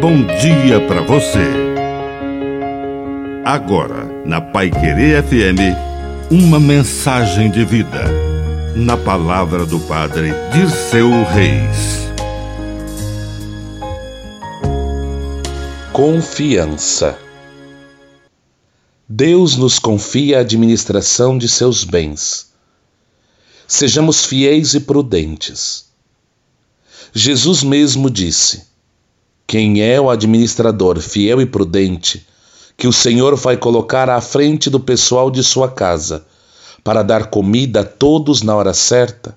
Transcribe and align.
bom 0.00 0.24
dia 0.24 0.80
para 0.88 1.02
você. 1.02 1.44
Agora, 3.44 4.06
na 4.24 4.40
Pai 4.40 4.70
Querer 4.70 5.22
FM, 5.22 5.76
uma 6.30 6.58
mensagem 6.58 7.50
de 7.50 7.66
vida. 7.66 8.06
Na 8.74 8.96
palavra 8.96 9.66
do 9.66 9.78
Padre 9.80 10.32
Dirceu 10.54 11.10
Reis. 11.24 12.08
Confiança. 15.92 17.18
Deus 19.06 19.56
nos 19.56 19.78
confia 19.78 20.38
a 20.38 20.40
administração 20.40 21.36
de 21.36 21.46
seus 21.46 21.84
bens. 21.84 22.54
Sejamos 23.68 24.24
fiéis 24.24 24.72
e 24.72 24.80
prudentes. 24.80 25.90
Jesus 27.12 27.62
mesmo 27.62 28.08
disse: 28.08 28.69
quem 29.50 29.82
é 29.82 30.00
o 30.00 30.08
administrador 30.08 31.00
fiel 31.00 31.40
e 31.40 31.44
prudente 31.44 32.24
que 32.76 32.86
o 32.86 32.92
Senhor 32.92 33.34
vai 33.34 33.56
colocar 33.56 34.08
à 34.08 34.20
frente 34.20 34.70
do 34.70 34.78
pessoal 34.78 35.28
de 35.28 35.42
sua 35.42 35.68
casa 35.68 36.24
para 36.84 37.02
dar 37.02 37.30
comida 37.30 37.80
a 37.80 37.84
todos 37.84 38.42
na 38.42 38.54
hora 38.54 38.72
certa? 38.72 39.36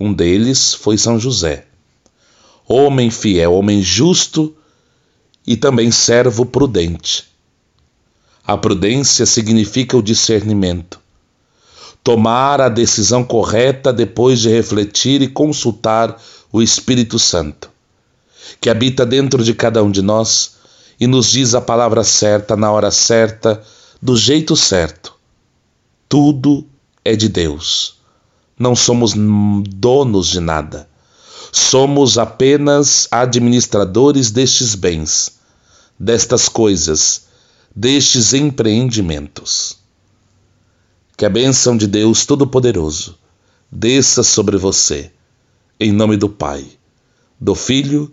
Um 0.00 0.12
deles 0.12 0.74
foi 0.74 0.98
São 0.98 1.16
José. 1.16 1.66
Homem 2.66 3.08
fiel, 3.08 3.52
homem 3.52 3.80
justo 3.82 4.52
e 5.46 5.56
também 5.56 5.92
servo 5.92 6.44
prudente. 6.44 7.24
A 8.44 8.56
prudência 8.56 9.26
significa 9.26 9.96
o 9.96 10.02
discernimento. 10.02 10.98
Tomar 12.02 12.60
a 12.60 12.68
decisão 12.68 13.22
correta 13.22 13.92
depois 13.92 14.40
de 14.40 14.48
refletir 14.48 15.22
e 15.22 15.28
consultar 15.28 16.20
o 16.50 16.60
Espírito 16.60 17.16
Santo 17.16 17.77
que 18.60 18.70
habita 18.70 19.04
dentro 19.04 19.42
de 19.42 19.54
cada 19.54 19.82
um 19.82 19.90
de 19.90 20.02
nós 20.02 20.56
e 21.00 21.06
nos 21.06 21.30
diz 21.30 21.54
a 21.54 21.60
palavra 21.60 22.02
certa, 22.02 22.56
na 22.56 22.70
hora 22.70 22.90
certa, 22.90 23.62
do 24.00 24.16
jeito 24.16 24.56
certo. 24.56 25.14
Tudo 26.08 26.66
é 27.04 27.14
de 27.14 27.28
Deus. 27.28 27.98
Não 28.58 28.74
somos 28.74 29.12
donos 29.14 30.28
de 30.28 30.40
nada. 30.40 30.88
Somos 31.52 32.18
apenas 32.18 33.08
administradores 33.10 34.30
destes 34.30 34.74
bens, 34.74 35.38
destas 35.98 36.48
coisas, 36.48 37.26
destes 37.74 38.34
empreendimentos. 38.34 39.78
Que 41.16 41.24
a 41.24 41.30
bênção 41.30 41.76
de 41.76 41.86
Deus 41.86 42.26
Todo-Poderoso 42.26 43.16
desça 43.70 44.22
sobre 44.22 44.56
você, 44.56 45.10
em 45.78 45.92
nome 45.92 46.16
do 46.16 46.28
Pai, 46.28 46.66
do 47.40 47.54
Filho 47.54 48.12